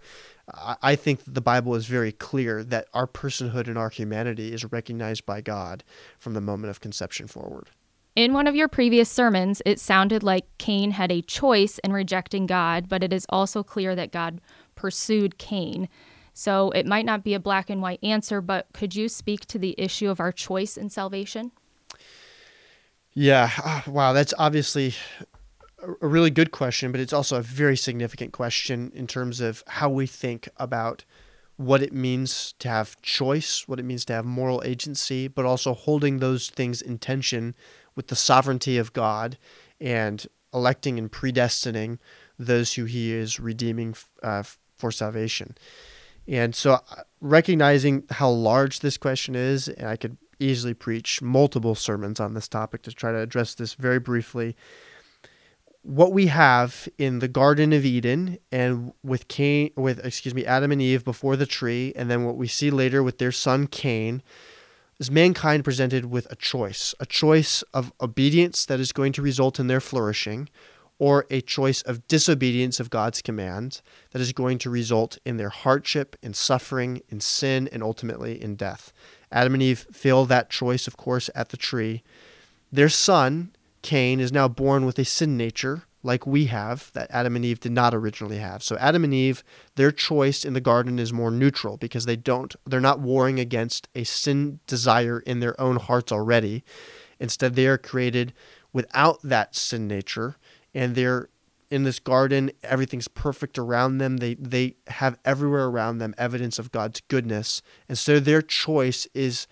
I, 0.52 0.76
I 0.82 0.96
think 0.96 1.20
the 1.26 1.40
Bible 1.40 1.74
is 1.74 1.86
very 1.86 2.12
clear 2.12 2.62
that 2.64 2.88
our 2.92 3.06
personhood 3.06 3.68
and 3.68 3.78
our 3.78 3.88
humanity 3.88 4.52
is 4.52 4.70
recognized 4.70 5.24
by 5.24 5.40
God 5.40 5.82
from 6.18 6.34
the 6.34 6.42
moment 6.42 6.70
of 6.70 6.80
conception 6.80 7.26
forward. 7.26 7.70
In 8.16 8.32
one 8.32 8.46
of 8.46 8.56
your 8.56 8.68
previous 8.68 9.08
sermons, 9.08 9.62
it 9.64 9.78
sounded 9.78 10.22
like 10.22 10.46
Cain 10.58 10.90
had 10.90 11.12
a 11.12 11.22
choice 11.22 11.78
in 11.78 11.92
rejecting 11.92 12.46
God, 12.46 12.88
but 12.88 13.04
it 13.04 13.12
is 13.12 13.26
also 13.28 13.62
clear 13.62 13.94
that 13.94 14.10
God 14.10 14.40
pursued 14.74 15.38
Cain. 15.38 15.88
So 16.34 16.70
it 16.70 16.86
might 16.86 17.04
not 17.04 17.22
be 17.22 17.34
a 17.34 17.40
black 17.40 17.70
and 17.70 17.80
white 17.80 18.00
answer, 18.02 18.40
but 18.40 18.66
could 18.72 18.94
you 18.96 19.08
speak 19.08 19.46
to 19.46 19.58
the 19.58 19.74
issue 19.78 20.10
of 20.10 20.20
our 20.20 20.32
choice 20.32 20.76
in 20.76 20.90
salvation? 20.90 21.52
Yeah. 23.12 23.50
Oh, 23.64 23.82
wow. 23.86 24.12
That's 24.12 24.34
obviously 24.38 24.94
a 25.82 26.06
really 26.06 26.30
good 26.30 26.50
question, 26.50 26.92
but 26.92 27.00
it's 27.00 27.12
also 27.12 27.36
a 27.36 27.42
very 27.42 27.76
significant 27.76 28.32
question 28.32 28.90
in 28.94 29.06
terms 29.06 29.40
of 29.40 29.62
how 29.66 29.88
we 29.88 30.06
think 30.06 30.48
about 30.56 31.04
what 31.56 31.82
it 31.82 31.92
means 31.92 32.54
to 32.58 32.68
have 32.68 33.00
choice, 33.02 33.68
what 33.68 33.78
it 33.78 33.84
means 33.84 34.04
to 34.06 34.14
have 34.14 34.24
moral 34.24 34.62
agency, 34.64 35.28
but 35.28 35.44
also 35.44 35.74
holding 35.74 36.18
those 36.18 36.48
things 36.48 36.80
in 36.80 36.98
tension 36.98 37.54
with 38.00 38.06
the 38.06 38.16
sovereignty 38.16 38.78
of 38.78 38.94
God 38.94 39.36
and 39.78 40.26
electing 40.54 40.98
and 40.98 41.12
predestining 41.12 41.98
those 42.38 42.72
who 42.72 42.86
He 42.86 43.12
is 43.12 43.38
redeeming 43.38 43.94
uh, 44.22 44.42
for 44.78 44.90
salvation. 44.90 45.54
And 46.26 46.54
so, 46.54 46.72
uh, 46.72 47.02
recognizing 47.20 48.04
how 48.08 48.30
large 48.30 48.80
this 48.80 48.96
question 48.96 49.34
is, 49.34 49.68
and 49.68 49.86
I 49.86 49.96
could 49.96 50.16
easily 50.38 50.72
preach 50.72 51.20
multiple 51.20 51.74
sermons 51.74 52.20
on 52.20 52.32
this 52.32 52.48
topic 52.48 52.80
to 52.84 52.90
try 52.92 53.12
to 53.12 53.18
address 53.18 53.54
this 53.54 53.74
very 53.74 53.98
briefly. 54.00 54.56
what 55.82 56.12
we 56.12 56.26
have 56.26 56.88
in 56.98 57.20
the 57.20 57.28
Garden 57.28 57.72
of 57.72 57.84
Eden 57.84 58.38
and 58.52 58.92
with 59.02 59.28
Cain, 59.28 59.70
with 59.76 60.04
excuse 60.04 60.34
me, 60.34 60.44
Adam 60.44 60.72
and 60.72 60.82
Eve 60.82 61.04
before 61.04 61.36
the 61.36 61.46
tree, 61.46 61.92
and 61.96 62.10
then 62.10 62.24
what 62.24 62.36
we 62.36 62.46
see 62.46 62.70
later 62.70 63.02
with 63.02 63.18
their 63.18 63.32
son 63.32 63.66
Cain, 63.66 64.22
is 65.00 65.10
mankind 65.10 65.64
presented 65.64 66.04
with 66.04 66.30
a 66.30 66.36
choice, 66.36 66.94
a 67.00 67.06
choice 67.06 67.62
of 67.74 67.90
obedience 68.00 68.66
that 68.66 68.78
is 68.78 68.92
going 68.92 69.12
to 69.14 69.22
result 69.22 69.58
in 69.58 69.66
their 69.66 69.80
flourishing, 69.80 70.48
or 70.98 71.24
a 71.30 71.40
choice 71.40 71.80
of 71.82 72.06
disobedience 72.06 72.78
of 72.78 72.90
God's 72.90 73.22
command 73.22 73.80
that 74.10 74.20
is 74.20 74.34
going 74.34 74.58
to 74.58 74.68
result 74.68 75.16
in 75.24 75.38
their 75.38 75.48
hardship, 75.48 76.14
in 76.22 76.34
suffering, 76.34 77.00
in 77.08 77.20
sin, 77.20 77.66
and 77.72 77.82
ultimately 77.82 78.40
in 78.40 78.54
death. 78.54 78.92
Adam 79.32 79.54
and 79.54 79.62
Eve 79.62 79.86
fail 79.90 80.26
that 80.26 80.50
choice, 80.50 80.86
of 80.86 80.98
course, 80.98 81.30
at 81.34 81.48
the 81.48 81.56
tree. 81.56 82.02
Their 82.70 82.90
son, 82.90 83.56
Cain, 83.80 84.20
is 84.20 84.30
now 84.30 84.46
born 84.46 84.84
with 84.84 84.98
a 84.98 85.04
sin 85.06 85.38
nature 85.38 85.84
like 86.02 86.26
we 86.26 86.46
have 86.46 86.90
that 86.94 87.10
Adam 87.10 87.36
and 87.36 87.44
Eve 87.44 87.60
did 87.60 87.72
not 87.72 87.94
originally 87.94 88.38
have. 88.38 88.62
So 88.62 88.76
Adam 88.78 89.04
and 89.04 89.12
Eve, 89.12 89.44
their 89.76 89.92
choice 89.92 90.44
in 90.44 90.54
the 90.54 90.60
garden 90.60 90.98
is 90.98 91.12
more 91.12 91.30
neutral 91.30 91.76
because 91.76 92.06
they 92.06 92.16
don't 92.16 92.54
they're 92.66 92.80
not 92.80 93.00
warring 93.00 93.38
against 93.38 93.88
a 93.94 94.04
sin 94.04 94.60
desire 94.66 95.20
in 95.20 95.40
their 95.40 95.60
own 95.60 95.76
hearts 95.76 96.12
already. 96.12 96.64
Instead, 97.18 97.54
they 97.54 97.66
are 97.66 97.78
created 97.78 98.32
without 98.72 99.20
that 99.22 99.54
sin 99.54 99.86
nature 99.86 100.36
and 100.74 100.94
they're 100.94 101.28
in 101.70 101.84
this 101.84 102.00
garden 102.00 102.50
everything's 102.64 103.06
perfect 103.06 103.56
around 103.56 103.98
them 103.98 104.16
they 104.16 104.34
they 104.34 104.74
have 104.88 105.18
everywhere 105.24 105.66
around 105.66 105.98
them 105.98 106.14
evidence 106.18 106.58
of 106.58 106.72
God's 106.72 107.00
goodness 107.02 107.62
and 107.88 107.96
so 107.96 108.18
their 108.18 108.42
choice 108.42 109.06
is 109.14 109.46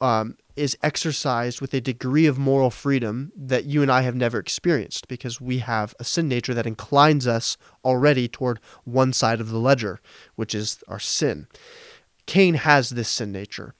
um, 0.00 0.36
is 0.56 0.76
exercised 0.82 1.60
with 1.60 1.74
a 1.74 1.80
degree 1.80 2.26
of 2.26 2.38
moral 2.38 2.70
freedom 2.70 3.30
that 3.36 3.66
you 3.66 3.82
and 3.82 3.92
I 3.92 4.02
have 4.02 4.14
never 4.14 4.38
experienced 4.38 5.06
because 5.06 5.40
we 5.40 5.58
have 5.58 5.94
a 6.00 6.04
sin 6.04 6.28
nature 6.28 6.54
that 6.54 6.66
inclines 6.66 7.26
us 7.26 7.56
already 7.84 8.26
toward 8.26 8.58
one 8.84 9.12
side 9.12 9.40
of 9.40 9.50
the 9.50 9.58
ledger, 9.58 10.00
which 10.34 10.54
is 10.54 10.82
our 10.88 10.98
sin. 10.98 11.46
Cain 12.26 12.54
has 12.54 12.90
this 12.90 13.08
sin 13.08 13.30
nature. 13.30 13.74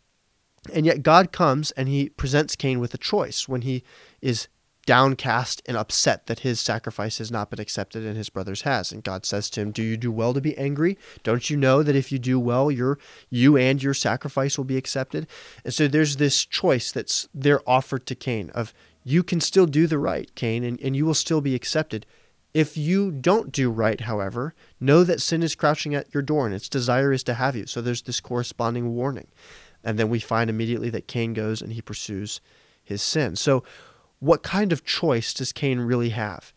And 0.72 0.84
yet 0.84 1.02
God 1.02 1.32
comes 1.32 1.70
and 1.72 1.88
he 1.88 2.10
presents 2.10 2.56
Cain 2.56 2.80
with 2.80 2.92
a 2.92 2.98
choice 2.98 3.48
when 3.48 3.62
he 3.62 3.82
is 4.20 4.48
downcast 4.86 5.60
and 5.66 5.76
upset 5.76 6.26
that 6.26 6.40
his 6.40 6.60
sacrifice 6.60 7.18
has 7.18 7.30
not 7.30 7.50
been 7.50 7.60
accepted 7.60 8.04
and 8.04 8.16
his 8.16 8.30
brother's 8.30 8.62
has. 8.62 8.92
And 8.92 9.02
God 9.02 9.26
says 9.26 9.50
to 9.50 9.60
him, 9.60 9.72
Do 9.72 9.82
you 9.82 9.96
do 9.96 10.10
well 10.10 10.32
to 10.32 10.40
be 10.40 10.56
angry? 10.56 10.96
Don't 11.24 11.50
you 11.50 11.56
know 11.56 11.82
that 11.82 11.96
if 11.96 12.10
you 12.10 12.18
do 12.18 12.38
well, 12.38 12.70
your 12.70 12.98
you 13.28 13.56
and 13.56 13.82
your 13.82 13.94
sacrifice 13.94 14.56
will 14.56 14.64
be 14.64 14.76
accepted? 14.76 15.26
And 15.64 15.74
so 15.74 15.88
there's 15.88 16.16
this 16.16 16.44
choice 16.44 16.92
that's 16.92 17.28
there 17.34 17.60
offered 17.68 18.06
to 18.06 18.14
Cain 18.14 18.50
of 18.50 18.72
you 19.04 19.22
can 19.22 19.40
still 19.40 19.66
do 19.66 19.86
the 19.86 19.98
right, 19.98 20.34
Cain, 20.34 20.64
and, 20.64 20.80
and 20.80 20.96
you 20.96 21.04
will 21.04 21.14
still 21.14 21.40
be 21.40 21.54
accepted. 21.54 22.06
If 22.54 22.76
you 22.76 23.12
don't 23.12 23.52
do 23.52 23.70
right, 23.70 24.00
however, 24.00 24.54
know 24.80 25.04
that 25.04 25.20
sin 25.20 25.42
is 25.42 25.54
crouching 25.54 25.94
at 25.94 26.12
your 26.14 26.22
door 26.22 26.46
and 26.46 26.54
its 26.54 26.68
desire 26.68 27.12
is 27.12 27.22
to 27.24 27.34
have 27.34 27.54
you. 27.54 27.66
So 27.66 27.80
there's 27.80 28.02
this 28.02 28.20
corresponding 28.20 28.94
warning. 28.94 29.28
And 29.84 29.98
then 29.98 30.08
we 30.08 30.18
find 30.18 30.50
immediately 30.50 30.90
that 30.90 31.06
Cain 31.06 31.34
goes 31.34 31.62
and 31.62 31.72
he 31.72 31.82
pursues 31.82 32.40
his 32.82 33.02
sin. 33.02 33.36
So 33.36 33.62
what 34.18 34.42
kind 34.42 34.72
of 34.72 34.84
choice 34.84 35.34
does 35.34 35.52
Cain 35.52 35.80
really 35.80 36.10
have? 36.10 36.52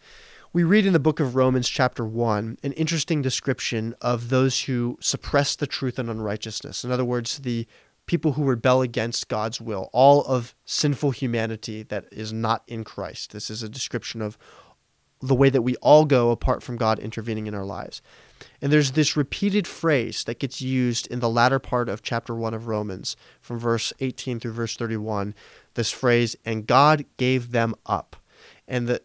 We 0.51 0.63
read 0.63 0.85
in 0.85 0.93
the 0.93 0.99
book 0.99 1.19
of 1.19 1.35
Romans, 1.35 1.69
chapter 1.69 2.03
1, 2.03 2.57
an 2.63 2.71
interesting 2.73 3.21
description 3.21 3.93
of 4.01 4.29
those 4.29 4.63
who 4.63 4.97
suppress 4.99 5.55
the 5.55 5.67
truth 5.67 5.99
and 5.99 6.09
unrighteousness. 6.09 6.83
In 6.83 6.91
other 6.91 7.05
words, 7.05 7.39
the 7.39 7.67
people 8.07 8.31
who 8.31 8.43
rebel 8.43 8.81
against 8.81 9.27
God's 9.27 9.61
will, 9.61 9.91
all 9.93 10.23
of 10.23 10.55
sinful 10.65 11.11
humanity 11.11 11.83
that 11.83 12.05
is 12.11 12.33
not 12.33 12.63
in 12.67 12.83
Christ. 12.83 13.31
This 13.31 13.51
is 13.51 13.61
a 13.61 13.69
description 13.69 14.23
of 14.23 14.39
the 15.21 15.35
way 15.35 15.49
that 15.49 15.61
we 15.61 15.75
all 15.75 16.05
go 16.05 16.31
apart 16.31 16.63
from 16.63 16.77
God 16.77 16.97
intervening 16.97 17.45
in 17.45 17.53
our 17.53 17.65
lives. 17.65 18.01
And 18.61 18.71
there's 18.71 18.93
this 18.93 19.17
repeated 19.17 19.67
phrase 19.67 20.23
that 20.23 20.39
gets 20.39 20.61
used 20.61 21.07
in 21.07 21.19
the 21.19 21.29
latter 21.29 21.59
part 21.59 21.89
of 21.89 22.01
chapter 22.01 22.33
1 22.33 22.53
of 22.53 22.67
Romans, 22.67 23.15
from 23.41 23.59
verse 23.59 23.93
18 23.99 24.39
through 24.39 24.53
verse 24.53 24.75
31, 24.75 25.35
this 25.75 25.91
phrase, 25.91 26.35
and 26.45 26.67
God 26.67 27.05
gave 27.17 27.51
them 27.51 27.75
up. 27.85 28.15
And 28.67 28.87
the, 28.87 29.01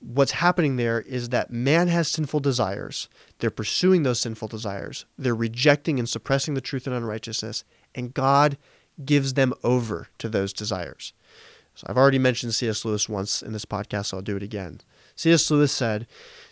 what's 0.00 0.32
happening 0.32 0.76
there 0.76 1.00
is 1.00 1.30
that 1.30 1.50
man 1.50 1.88
has 1.88 2.08
sinful 2.08 2.40
desires. 2.40 3.08
They're 3.38 3.50
pursuing 3.50 4.02
those 4.02 4.20
sinful 4.20 4.48
desires. 4.48 5.06
They're 5.18 5.34
rejecting 5.34 5.98
and 5.98 6.08
suppressing 6.08 6.54
the 6.54 6.60
truth 6.60 6.86
and 6.86 6.94
unrighteousness. 6.94 7.64
And 7.94 8.14
God 8.14 8.56
gives 9.04 9.34
them 9.34 9.52
over 9.62 10.08
to 10.18 10.28
those 10.28 10.52
desires. 10.52 11.12
So 11.74 11.86
I've 11.88 11.98
already 11.98 12.18
mentioned 12.18 12.54
C.S. 12.54 12.84
Lewis 12.84 13.08
once 13.08 13.42
in 13.42 13.52
this 13.52 13.64
podcast, 13.64 14.06
so 14.06 14.16
I'll 14.16 14.22
do 14.22 14.36
it 14.36 14.42
again. 14.42 14.80
C.S. 15.14 15.50
Lewis 15.50 15.72
said 15.72 16.06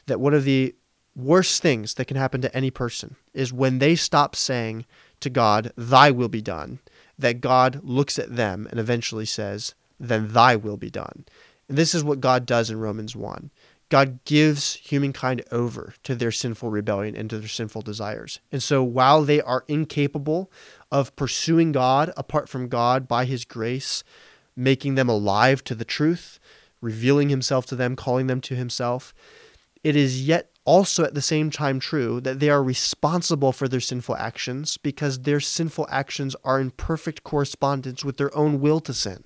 that 0.07 0.21
one 0.21 0.35
of 0.35 0.45
the 0.45 0.75
worst 1.17 1.63
things 1.63 1.95
that 1.95 2.05
can 2.05 2.17
happen 2.17 2.41
to 2.43 2.57
any 2.57 2.71
person 2.71 3.17
is 3.35 3.53
when 3.53 3.79
they 3.79 3.97
stop 3.97 4.37
saying 4.37 4.85
to 5.21 5.31
God, 5.31 5.73
Thy 5.77 6.11
will 6.11 6.29
be 6.29 6.43
done, 6.43 6.79
that 7.19 7.41
God 7.41 7.81
looks 7.83 8.19
at 8.19 8.37
them 8.37 8.67
and 8.71 8.79
eventually 8.79 9.27
says, 9.27 9.75
Then 9.99 10.29
thy 10.29 10.57
will 10.57 10.77
be 10.77 10.91
done. 10.91 11.25
And 11.69 11.77
this 11.77 11.95
is 11.95 12.05
what 12.05 12.21
God 12.21 12.47
does 12.47 12.71
in 12.71 12.79
Romans 12.79 13.17
1. 13.17 13.51
God 13.89 14.25
gives 14.25 14.75
humankind 14.75 15.45
over 15.53 15.95
to 16.03 16.15
their 16.15 16.33
sinful 16.33 16.71
rebellion 16.71 17.15
and 17.15 17.31
to 17.31 17.39
their 17.39 17.49
sinful 17.49 17.83
desires. 17.83 18.41
And 18.51 18.63
so 18.63 18.83
while 18.83 19.23
they 19.23 19.41
are 19.41 19.65
incapable 19.69 20.51
of 20.91 21.15
pursuing 21.15 21.73
God 21.73 22.13
apart 22.17 22.49
from 22.49 22.69
God 22.69 23.07
by 23.07 23.27
his 23.27 23.45
grace, 23.45 24.03
making 24.57 24.97
them 24.97 25.09
alive 25.09 25.63
to 25.65 25.75
the 25.75 25.85
truth, 25.85 26.41
revealing 26.81 27.29
himself 27.29 27.67
to 27.67 27.77
them, 27.77 27.95
calling 27.95 28.27
them 28.27 28.41
to 28.43 28.57
himself, 28.57 29.15
it 29.85 29.95
is 29.95 30.27
yet 30.27 30.51
also 30.67 31.05
at 31.05 31.15
the 31.15 31.23
same 31.23 31.49
time 31.49 31.81
true 31.81 32.21
that 32.21 32.41
they 32.41 32.51
are 32.51 32.63
responsible 32.63 33.53
for 33.53 33.69
their 33.69 33.81
sinful 33.81 34.17
actions 34.17 34.77
because 34.77 35.21
their 35.21 35.41
sinful 35.41 35.87
actions 35.89 36.37
are 36.45 36.61
in 36.61 36.73
perfect 36.73 37.23
correspondence 37.23 38.05
with 38.05 38.19
their 38.19 38.37
own 38.37 38.61
will 38.61 38.81
to 38.81 38.93
sin. 38.93 39.25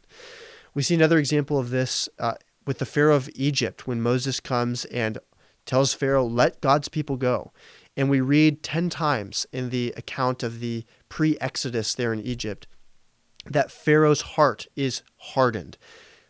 We 0.75 0.83
see 0.83 0.95
another 0.95 1.19
example 1.19 1.59
of 1.59 1.71
this 1.71 2.09
uh, 2.19 2.35
with 2.67 2.79
the 2.79 2.87
Pharaoh 2.87 3.17
of 3.17 3.31
Egypt 3.35 3.89
when 3.89 4.03
Moses 4.03 4.39
comes 4.39 4.85
and 4.85 5.19
tells 5.65 5.95
Pharaoh, 5.95 6.27
Let 6.27 6.61
God's 6.61 6.89
people 6.89 7.17
go. 7.17 7.53
And 7.97 8.09
we 8.09 8.21
read 8.21 8.63
10 8.63 8.91
times 8.91 9.47
in 9.53 9.71
the 9.71 9.93
account 9.97 10.43
of 10.43 10.61
the 10.61 10.85
pre 11.09 11.37
Exodus 11.41 11.95
there 11.95 12.13
in 12.13 12.21
Egypt 12.21 12.67
that 13.47 13.71
Pharaoh's 13.71 14.21
heart 14.21 14.67
is 14.77 15.03
hardened. 15.17 15.79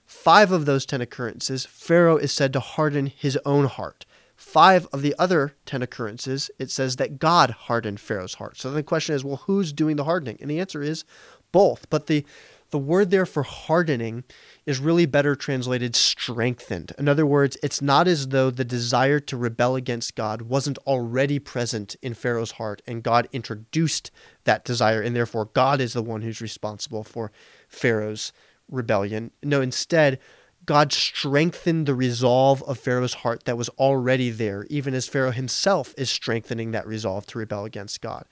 Five 0.07 0.53
of 0.53 0.65
those 0.65 0.87
10 0.87 1.01
occurrences, 1.01 1.67
Pharaoh 1.67 2.17
is 2.17 2.33
said 2.33 2.53
to 2.53 2.61
harden 2.61 3.07
his 3.07 3.37
own 3.45 3.67
heart 3.67 4.07
five 4.41 4.87
of 4.91 5.03
the 5.03 5.15
other 5.19 5.55
10 5.67 5.83
occurrences, 5.83 6.51
it 6.59 6.71
says 6.71 6.97
that 6.97 7.19
God 7.19 7.51
hardened 7.51 8.01
Pharaoh's 8.01 8.35
heart. 8.35 8.57
So 8.57 8.71
the 8.71 8.83
question 8.83 9.15
is, 9.15 9.23
well, 9.23 9.43
who's 9.45 9.71
doing 9.71 9.97
the 9.97 10.05
hardening? 10.05 10.39
And 10.41 10.51
the 10.51 10.59
answer 10.59 10.83
is 10.83 11.05
both. 11.53 11.89
But 11.91 12.07
the, 12.07 12.25
the 12.71 12.79
word 12.79 13.11
there 13.11 13.27
for 13.27 13.43
hardening 13.43 14.25
is 14.65 14.79
really 14.79 15.05
better 15.05 15.37
translated 15.37 15.95
strengthened. 15.95 16.93
In 16.99 17.07
other 17.07 17.27
words, 17.27 17.59
it's 17.63 17.83
not 17.83 18.09
as 18.09 18.29
though 18.29 18.51
the 18.51 18.65
desire 18.65 19.21
to 19.21 19.37
rebel 19.37 19.77
against 19.77 20.17
God 20.17 20.43
wasn't 20.43 20.79
already 20.87 21.39
present 21.39 21.97
in 22.01 22.15
Pharaoh's 22.15 22.53
heart 22.53 22.81
and 22.87 23.03
God 23.03 23.29
introduced 23.33 24.11
that 24.45 24.65
desire, 24.65 25.03
and 25.03 25.15
therefore 25.15 25.51
God 25.53 25.83
is 25.83 25.93
the 25.93 26.03
one 26.03 26.23
who's 26.23 26.41
responsible 26.41 27.05
for 27.05 27.31
Pharaoh's 27.69 28.33
rebellion. 28.71 29.33
No, 29.43 29.61
instead, 29.61 30.19
God 30.67 30.93
strengthened 30.93 31.87
the 31.87 31.95
resolve 31.95 32.63
of 32.65 32.79
Pharaoh's 32.79 33.15
heart 33.15 33.45
that 33.45 33.57
was 33.57 33.69
already 33.71 34.31
there, 34.31 34.67
even 34.69 34.95
as 34.95 35.09
Pharaoh 35.09 35.31
himself 35.31 35.95
is 35.97 36.11
strengthening 36.11 36.71
that 36.73 36.87
resolve 36.87 37.27
to 37.27 37.39
rebel 37.39 37.65
against 37.65 38.01
God. 38.01 38.27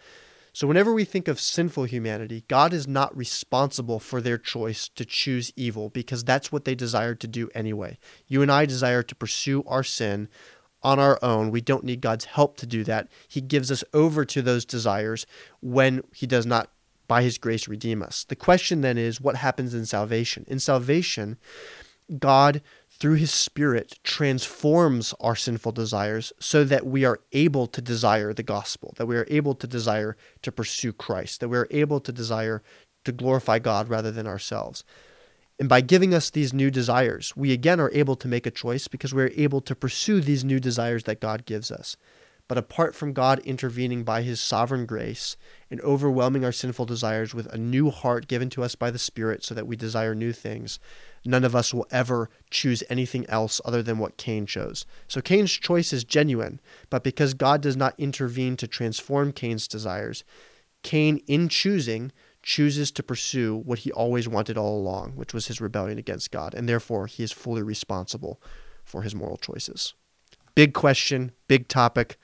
So, 0.52 0.66
whenever 0.66 0.92
we 0.92 1.04
think 1.04 1.28
of 1.28 1.38
sinful 1.38 1.84
humanity, 1.84 2.44
God 2.48 2.72
is 2.72 2.88
not 2.88 3.16
responsible 3.16 4.00
for 4.00 4.20
their 4.20 4.38
choice 4.38 4.88
to 4.88 5.04
choose 5.04 5.52
evil 5.54 5.88
because 5.88 6.24
that's 6.24 6.50
what 6.50 6.64
they 6.64 6.74
desired 6.74 7.20
to 7.20 7.28
do 7.28 7.48
anyway. 7.54 7.98
You 8.26 8.42
and 8.42 8.50
I 8.50 8.66
desire 8.66 9.02
to 9.04 9.14
pursue 9.14 9.62
our 9.66 9.84
sin 9.84 10.28
on 10.82 10.98
our 10.98 11.18
own. 11.22 11.50
We 11.50 11.60
don't 11.60 11.84
need 11.84 12.00
God's 12.00 12.24
help 12.24 12.56
to 12.58 12.66
do 12.66 12.82
that. 12.84 13.08
He 13.28 13.40
gives 13.40 13.70
us 13.70 13.84
over 13.92 14.24
to 14.24 14.42
those 14.42 14.64
desires 14.64 15.26
when 15.60 16.02
He 16.12 16.26
does 16.26 16.46
not, 16.46 16.70
by 17.06 17.22
His 17.22 17.38
grace, 17.38 17.68
redeem 17.68 18.02
us. 18.02 18.24
The 18.24 18.36
question 18.36 18.80
then 18.80 18.98
is 18.98 19.20
what 19.20 19.36
happens 19.36 19.74
in 19.74 19.86
salvation? 19.86 20.44
In 20.48 20.58
salvation, 20.58 21.38
God, 22.18 22.62
through 22.88 23.14
his 23.14 23.32
Spirit, 23.32 23.98
transforms 24.02 25.14
our 25.20 25.36
sinful 25.36 25.72
desires 25.72 26.32
so 26.38 26.64
that 26.64 26.86
we 26.86 27.04
are 27.04 27.20
able 27.32 27.66
to 27.66 27.80
desire 27.80 28.32
the 28.32 28.42
gospel, 28.42 28.94
that 28.96 29.06
we 29.06 29.16
are 29.16 29.26
able 29.28 29.54
to 29.54 29.66
desire 29.66 30.16
to 30.42 30.52
pursue 30.52 30.92
Christ, 30.92 31.40
that 31.40 31.48
we 31.48 31.58
are 31.58 31.68
able 31.70 32.00
to 32.00 32.12
desire 32.12 32.62
to 33.04 33.12
glorify 33.12 33.58
God 33.58 33.88
rather 33.88 34.10
than 34.10 34.26
ourselves. 34.26 34.84
And 35.58 35.68
by 35.68 35.80
giving 35.80 36.14
us 36.14 36.30
these 36.30 36.52
new 36.52 36.70
desires, 36.70 37.36
we 37.36 37.52
again 37.52 37.80
are 37.80 37.90
able 37.92 38.16
to 38.16 38.28
make 38.28 38.46
a 38.46 38.50
choice 38.50 38.86
because 38.86 39.12
we're 39.12 39.32
able 39.34 39.60
to 39.62 39.74
pursue 39.74 40.20
these 40.20 40.44
new 40.44 40.60
desires 40.60 41.04
that 41.04 41.20
God 41.20 41.44
gives 41.44 41.70
us. 41.70 41.96
But 42.48 42.58
apart 42.58 42.94
from 42.94 43.12
God 43.12 43.40
intervening 43.40 44.04
by 44.04 44.22
his 44.22 44.40
sovereign 44.40 44.86
grace 44.86 45.36
and 45.70 45.80
overwhelming 45.82 46.44
our 46.44 46.52
sinful 46.52 46.86
desires 46.86 47.34
with 47.34 47.46
a 47.52 47.58
new 47.58 47.90
heart 47.90 48.26
given 48.26 48.48
to 48.50 48.62
us 48.62 48.74
by 48.74 48.90
the 48.90 48.98
Spirit 48.98 49.44
so 49.44 49.54
that 49.54 49.66
we 49.66 49.76
desire 49.76 50.14
new 50.14 50.32
things, 50.32 50.80
none 51.26 51.44
of 51.44 51.54
us 51.54 51.74
will 51.74 51.86
ever 51.90 52.30
choose 52.50 52.82
anything 52.88 53.28
else 53.28 53.60
other 53.66 53.82
than 53.82 53.98
what 53.98 54.16
Cain 54.16 54.46
chose. 54.46 54.86
So 55.08 55.20
Cain's 55.20 55.52
choice 55.52 55.92
is 55.92 56.04
genuine, 56.04 56.58
but 56.88 57.04
because 57.04 57.34
God 57.34 57.60
does 57.60 57.76
not 57.76 57.94
intervene 57.98 58.56
to 58.56 58.66
transform 58.66 59.32
Cain's 59.32 59.68
desires, 59.68 60.24
Cain, 60.82 61.20
in 61.26 61.50
choosing, 61.50 62.12
chooses 62.42 62.90
to 62.92 63.02
pursue 63.02 63.56
what 63.56 63.80
he 63.80 63.92
always 63.92 64.26
wanted 64.26 64.56
all 64.56 64.78
along, 64.78 65.12
which 65.16 65.34
was 65.34 65.48
his 65.48 65.60
rebellion 65.60 65.98
against 65.98 66.30
God, 66.30 66.54
and 66.54 66.66
therefore 66.66 67.06
he 67.06 67.22
is 67.22 67.32
fully 67.32 67.62
responsible 67.62 68.40
for 68.84 69.02
his 69.02 69.14
moral 69.14 69.36
choices. 69.36 69.92
Big 70.58 70.74
question, 70.74 71.30
big 71.46 71.68
topic. 71.68 72.16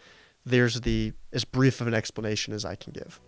There's 0.44 0.80
the 0.80 1.12
as 1.32 1.44
brief 1.44 1.80
of 1.80 1.86
an 1.86 1.94
explanation 1.94 2.52
as 2.52 2.64
I 2.64 2.74
can 2.74 2.92
give. 2.92 3.20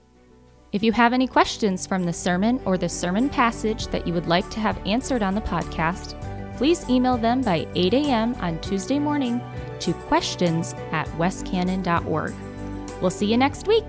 If 0.73 0.83
you 0.83 0.91
have 0.91 1.13
any 1.13 1.29
questions 1.29 1.87
from 1.87 2.03
the 2.03 2.13
sermon 2.13 2.61
or 2.65 2.77
the 2.77 2.89
sermon 2.89 3.29
passage 3.29 3.87
that 3.87 4.05
you 4.05 4.13
would 4.15 4.27
like 4.27 4.51
to 4.51 4.59
have 4.59 4.85
answered 4.85 5.23
on 5.23 5.37
the 5.37 5.41
podcast, 5.43 6.21
please 6.57 6.91
email 6.91 7.17
them 7.17 7.41
by 7.41 7.69
8 7.77 7.95
a.m. 7.95 8.35
on 8.41 8.61
Tuesday 8.63 8.99
morning 8.99 9.41
to 9.79 9.93
questions 9.93 10.75
at 10.91 11.07
westcannon.org. 11.19 12.35
We'll 13.01 13.11
see 13.11 13.27
you 13.27 13.37
next 13.37 13.69
week. 13.69 13.87